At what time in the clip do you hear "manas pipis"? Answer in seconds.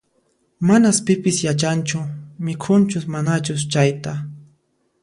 0.69-1.37